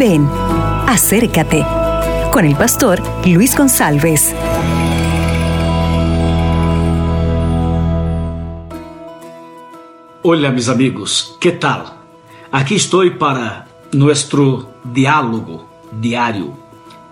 Ven, 0.00 0.26
acércate 0.86 1.62
con 2.32 2.46
el 2.46 2.56
pastor 2.56 3.02
Luis 3.26 3.54
González. 3.54 4.34
Hola 10.22 10.52
mis 10.52 10.70
amigos, 10.70 11.36
¿qué 11.38 11.52
tal? 11.52 11.84
Aquí 12.50 12.76
estoy 12.76 13.10
para 13.10 13.68
nuestro 13.92 14.70
diálogo 14.84 15.68
diario, 15.92 16.56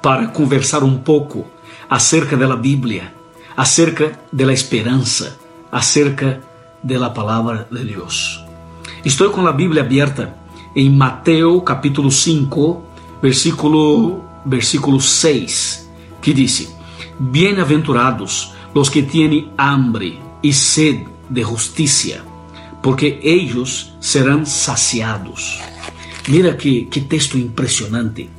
para 0.01 0.33
conversar 0.33 0.83
un 0.83 1.05
poco 1.05 1.45
acerca 1.91 2.37
de 2.37 2.49
la 2.49 2.57
Biblia, 2.57 3.13
acerca 3.55 4.19
de 4.33 4.47
la 4.47 4.55
esperanza, 4.55 5.37
acerca 5.71 6.41
de 6.83 6.99
la 6.99 7.13
palabra 7.13 7.67
de 7.71 7.85
Dios. 7.85 8.43
Estoy 9.05 9.31
con 9.31 9.45
la 9.45 9.53
Biblia 9.53 9.83
abierta 9.83 10.35
em 10.79 10.89
Mateus 10.91 11.65
capítulo 11.65 12.09
5, 12.09 12.85
versículo, 13.21 14.23
versículo 14.47 15.01
6, 15.01 15.91
que 16.23 16.33
disse: 16.33 16.69
Bem-aventurados 17.19 18.53
os 18.73 18.89
que 18.89 19.03
têm 19.03 19.51
hambre 19.59 20.21
e 20.41 20.53
sede 20.53 21.05
de 21.29 21.43
justiça, 21.43 22.25
porque 22.81 23.19
eles 23.23 23.93
serão 24.01 24.47
saciados. 24.47 25.61
Mira 26.29 26.55
que, 26.55 26.85
que 26.85 27.01
texto 27.01 27.37
impressionante. 27.37 28.31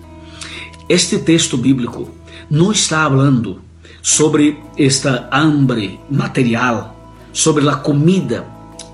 Este 0.87 1.19
texto 1.19 1.57
bíblico 1.57 2.07
não 2.49 2.71
está 2.71 3.03
falando 3.03 3.59
sobre 4.01 4.57
esta 4.77 5.27
hambre 5.29 5.99
material, 6.09 6.95
sobre 7.33 7.67
a 7.67 7.75
comida 7.75 8.47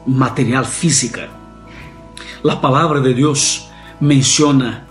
material 0.08 0.66
física 0.66 1.35
La 2.46 2.62
palabra 2.62 3.00
de 3.00 3.16
Dios 3.16 3.70
menciona 4.02 4.86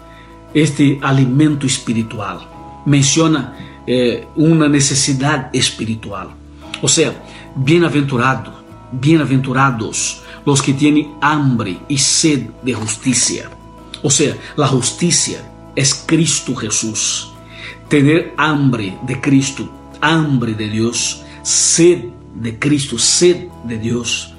este 0.52 0.98
alimento 1.00 1.68
espiritual, 1.68 2.40
menciona 2.84 3.56
eh, 3.86 4.26
una 4.34 4.68
necesidad 4.68 5.50
espiritual. 5.52 6.30
O 6.82 6.88
sea, 6.88 7.14
bienaventurado, 7.54 8.64
bienaventurados 8.90 10.20
los 10.44 10.60
que 10.60 10.72
tienen 10.72 11.12
hambre 11.20 11.78
y 11.86 11.96
sed 11.96 12.50
de 12.64 12.74
justicia. 12.74 13.48
O 14.02 14.10
sea, 14.10 14.36
la 14.56 14.66
justicia 14.66 15.38
es 15.76 15.94
Cristo 15.94 16.56
Jesús. 16.56 17.30
Tener 17.88 18.34
hambre 18.36 18.98
de 19.02 19.20
Cristo, 19.20 19.70
hambre 20.00 20.54
de 20.54 20.70
Dios, 20.70 21.22
sed 21.44 22.06
de 22.34 22.58
Cristo, 22.58 22.98
sed 22.98 23.46
de 23.62 23.78
Dios 23.78 24.33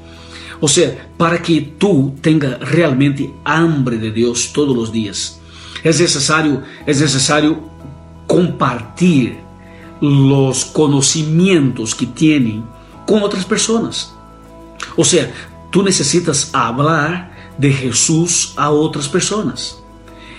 o 0.59 0.67
sea, 0.67 1.09
para 1.17 1.41
que 1.41 1.61
tú 1.61 2.15
tenga 2.21 2.57
realmente 2.57 3.33
hambre 3.43 3.97
de 3.97 4.11
Dios 4.11 4.51
todos 4.53 4.75
los 4.75 4.91
días, 4.91 5.39
es 5.83 5.99
necesario, 5.99 6.63
es 6.85 7.01
necesario 7.01 7.59
compartir 8.27 9.37
los 10.01 10.65
conocimientos 10.65 11.95
que 11.95 12.07
tienen 12.07 12.63
con 13.05 13.21
otras 13.23 13.45
personas. 13.45 14.13
O 14.95 15.03
sea, 15.03 15.31
tú 15.71 15.83
necesitas 15.83 16.49
hablar 16.53 17.33
de 17.57 17.71
Jesús 17.71 18.53
a 18.55 18.71
otras 18.71 19.07
personas. 19.07 19.79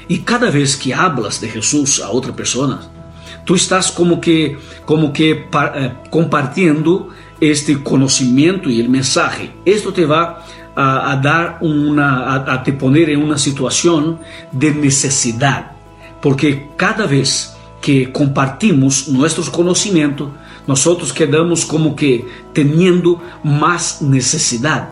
Y 0.08 0.20
cada 0.20 0.50
vez 0.50 0.76
que 0.76 0.94
hablas 0.94 1.40
de 1.40 1.48
Jesús 1.48 2.00
a 2.00 2.10
otra 2.10 2.34
persona, 2.34 2.80
tú 3.44 3.54
estás 3.54 3.90
como 3.90 4.20
que, 4.20 4.58
como 4.84 5.12
que 5.12 5.30
eh, 5.30 5.92
compartiendo 6.10 7.08
este 7.40 7.82
conocimiento 7.82 8.70
y 8.70 8.80
el 8.80 8.88
mensaje. 8.88 9.52
Esto 9.64 9.92
te 9.92 10.06
va 10.06 10.44
a, 10.74 11.18
dar 11.22 11.58
una, 11.60 12.34
a, 12.34 12.62
te 12.62 12.72
poner 12.72 13.10
en 13.10 13.22
una 13.22 13.38
situación 13.38 14.18
de 14.52 14.74
necesidad, 14.74 15.72
porque 16.20 16.70
cada 16.76 17.06
vez 17.06 17.54
que 17.80 18.12
compartimos 18.12 19.08
nuestros 19.08 19.48
conocimientos, 19.48 20.30
nosotros 20.66 21.12
quedamos 21.12 21.64
como 21.64 21.94
que 21.94 22.26
teniendo 22.52 23.22
más 23.42 24.02
necesidad, 24.02 24.90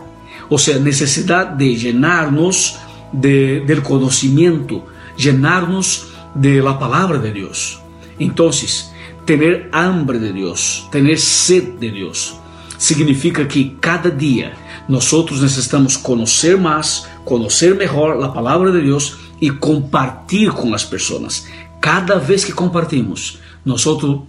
o 0.49 0.57
sea, 0.57 0.79
necesidad 0.79 1.47
de 1.47 1.75
llenarnos 1.75 2.77
de, 3.11 3.61
del 3.61 3.83
conocimiento, 3.83 4.87
llenarnos 5.17 6.07
de 6.33 6.61
la 6.61 6.79
palabra 6.79 7.19
de 7.19 7.33
Dios. 7.33 7.79
Entonces, 8.17 8.91
Tener 9.25 9.69
hambre 9.71 10.19
de 10.19 10.31
Deus, 10.31 10.87
tener 10.91 11.17
sed 11.17 11.79
de 11.79 11.89
Deus, 11.89 12.35
significa 12.77 13.45
que 13.45 13.75
cada 13.81 14.11
dia 14.11 14.53
nós 14.87 15.11
necessitamos 15.41 15.97
conhecer 15.97 16.57
mais, 16.57 17.07
conhecer 17.23 17.75
melhor 17.75 18.23
a 18.23 18.29
palavra 18.29 18.71
de 18.71 18.81
Deus 18.81 19.17
e 19.41 19.49
compartilhar 19.49 20.53
com 20.53 20.73
as 20.73 20.83
pessoas. 20.83 21.47
Cada 21.81 22.17
vez 22.17 22.43
que 22.43 22.51
compartimos, 22.51 23.39
nós 23.65 23.83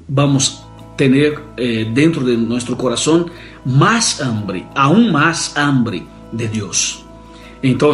vamos 0.08 0.62
ter 0.96 1.42
eh, 1.56 1.84
dentro 1.84 2.24
de 2.24 2.36
nosso 2.36 2.74
coração 2.74 3.28
mais 3.64 4.20
hambre, 4.20 4.66
aún 4.74 5.10
mais 5.10 5.54
hambre 5.56 6.06
de 6.32 6.48
Deus. 6.48 7.04
Então, 7.62 7.92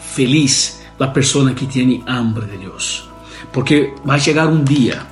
feliz 0.00 0.82
a 0.98 1.06
pessoa 1.06 1.52
que 1.52 1.66
tem 1.66 2.02
hambre 2.06 2.46
de 2.46 2.58
Deus, 2.58 3.08
porque 3.52 3.94
vai 4.04 4.18
chegar 4.18 4.48
um 4.48 4.62
dia 4.62 5.06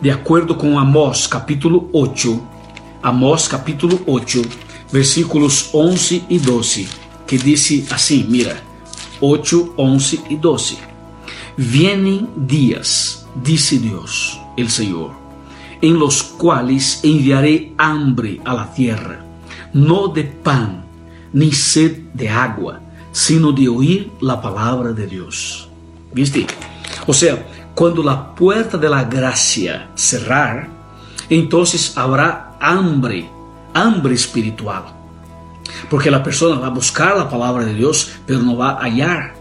de 0.00 0.10
acordo 0.10 0.54
com 0.54 0.78
Amós 0.78 1.26
capítulo 1.26 1.88
8, 1.92 2.53
Amós 3.04 3.46
capítulo 3.46 4.00
8, 4.06 4.40
versículos 4.90 5.68
11 5.74 6.24
e 6.26 6.38
12, 6.38 6.88
que 7.26 7.36
diz 7.36 7.92
assim, 7.92 8.24
mira, 8.26 8.62
8, 9.20 9.74
11 9.76 10.22
e 10.30 10.36
12. 10.38 10.78
Vienen 11.54 12.30
dias, 12.34 13.26
disse 13.36 13.78
Deus, 13.78 14.40
el 14.56 14.70
Senhor, 14.70 15.12
em 15.82 15.92
los 15.92 16.22
quais 16.22 17.04
enviaré 17.04 17.74
hambre 17.76 18.40
a 18.42 18.54
la 18.54 18.72
tierra, 18.72 19.22
no 19.74 20.08
de 20.08 20.24
pan, 20.24 20.86
ni 21.30 21.52
sed 21.52 22.04
de 22.14 22.30
agua, 22.30 22.80
sino 23.12 23.52
de 23.52 23.68
oír 23.68 24.12
la 24.22 24.40
palabra 24.40 24.94
de 24.94 25.06
Deus. 25.06 25.68
¿Viste? 26.10 26.46
O 27.06 27.12
sea, 27.12 27.70
quando 27.74 28.08
a 28.08 28.34
puerta 28.34 28.78
de 28.78 28.88
la 28.88 29.04
gracia 29.04 29.90
cerrar, 29.94 30.70
entonces 31.28 31.98
habrá 31.98 32.53
hambre, 32.64 33.28
hambre 33.74 34.14
espiritual. 34.14 34.84
Porque 35.90 36.10
la 36.10 36.22
persona 36.22 36.60
va 36.60 36.68
a 36.68 36.70
buscar 36.70 37.16
la 37.16 37.28
palabra 37.28 37.64
de 37.64 37.74
Dios, 37.74 38.12
pero 38.26 38.40
no 38.40 38.56
va 38.56 38.70
a 38.70 38.84
hallar. 38.84 39.34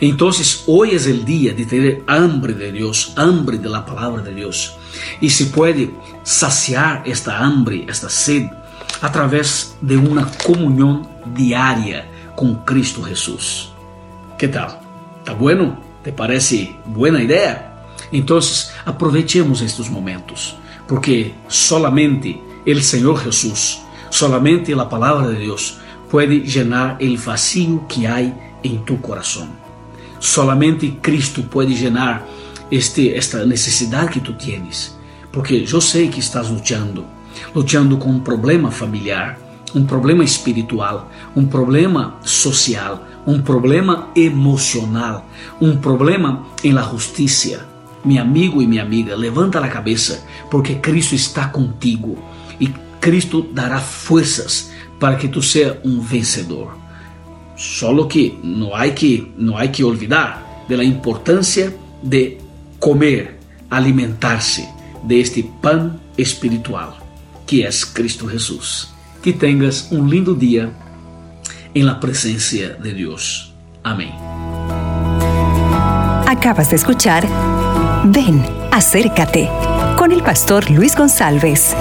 Entonces 0.00 0.64
hoy 0.66 0.90
es 0.90 1.06
el 1.06 1.24
día 1.24 1.54
de 1.54 1.64
tener 1.64 2.02
hambre 2.06 2.54
de 2.54 2.72
Dios, 2.72 3.12
hambre 3.16 3.58
de 3.58 3.68
la 3.68 3.84
palabra 3.84 4.22
de 4.22 4.34
Dios. 4.34 4.74
Y 5.20 5.30
se 5.30 5.46
puede 5.46 5.90
saciar 6.22 7.02
esta 7.06 7.38
hambre, 7.38 7.86
esta 7.88 8.08
sed, 8.08 8.48
a 9.00 9.12
través 9.12 9.76
de 9.80 9.96
una 9.96 10.26
comunión 10.44 11.08
diaria 11.34 12.06
con 12.34 12.64
Cristo 12.64 13.02
Jesús. 13.02 13.70
¿Qué 14.38 14.48
tal? 14.48 14.78
¿Está 15.18 15.32
bueno? 15.32 15.78
¿Te 16.02 16.12
parece 16.12 16.76
buena 16.86 17.22
idea? 17.22 17.72
Então, 18.12 18.38
aproveitemos 18.84 19.60
estes 19.60 19.90
momentos, 19.90 20.56
porque 20.86 21.34
solamente 21.48 22.40
o 22.66 22.82
Senhor 22.82 23.22
Jesus, 23.22 23.80
solamente 24.10 24.72
a 24.72 24.84
palavra 24.84 25.32
de 25.32 25.46
Deus 25.46 25.78
pode 26.10 26.40
llenar 26.40 26.98
o 27.00 27.16
vacío 27.16 27.84
que 27.88 28.06
há 28.06 28.20
em 28.20 28.78
tu 28.84 28.96
coração. 28.96 29.48
Solamente 30.18 30.90
Cristo 31.02 31.42
pode 31.44 31.74
llenar 31.74 32.26
este, 32.70 33.12
esta 33.14 33.44
necessidade 33.44 34.10
que 34.10 34.20
tu 34.20 34.32
tienes, 34.32 34.96
porque 35.30 35.64
eu 35.70 35.80
sei 35.80 36.08
que 36.08 36.18
estás 36.18 36.48
lutando, 36.48 37.06
lutando 37.54 37.96
com 37.96 38.10
um 38.10 38.20
problema 38.20 38.70
familiar, 38.70 39.38
um 39.74 39.84
problema 39.84 40.24
espiritual, 40.24 41.10
um 41.36 41.46
problema 41.46 42.16
social, 42.22 43.04
um 43.26 43.40
problema 43.42 44.08
emocional, 44.16 45.28
um 45.60 45.76
problema 45.76 46.46
em 46.64 46.72
la 46.72 46.82
justiça 46.82 47.66
meu 48.06 48.22
amigo 48.22 48.62
e 48.62 48.66
minha 48.66 48.82
amiga, 48.82 49.16
levanta 49.16 49.58
a 49.58 49.68
cabeça, 49.68 50.24
porque 50.48 50.76
Cristo 50.76 51.16
está 51.16 51.48
contigo 51.48 52.16
e 52.60 52.68
Cristo 53.00 53.42
dará 53.52 53.78
forças 53.78 54.70
para 54.98 55.16
que 55.16 55.28
tu 55.28 55.42
seja 55.42 55.80
um 55.84 56.00
vencedor. 56.00 56.76
Solo 57.56 58.06
que 58.06 58.38
não 58.42 58.74
há 58.74 58.88
que 58.88 59.32
não 59.36 59.56
há 59.56 59.66
que 59.66 59.84
olvidar 59.84 60.64
da 60.68 60.84
importância 60.84 61.74
de 62.02 62.38
comer, 62.78 63.38
alimentar-se 63.70 64.66
deste 65.02 65.42
pão 65.62 65.98
espiritual, 66.18 66.98
que 67.46 67.62
é 67.62 67.70
Cristo 67.94 68.28
Jesus. 68.28 68.88
Que 69.22 69.32
tenhas 69.32 69.90
um 69.90 70.06
lindo 70.06 70.36
dia 70.36 70.72
em 71.74 71.82
la 71.82 71.94
presencia 71.94 72.74
de 72.74 72.92
Deus. 72.92 73.54
Amém. 73.82 74.12
Acabas 76.26 76.68
de 76.68 76.76
escuchar 76.76 77.24
Ven, 78.04 78.42
acércate 78.70 79.48
con 79.96 80.12
el 80.12 80.22
pastor 80.22 80.70
Luis 80.70 80.94
González. 80.94 81.74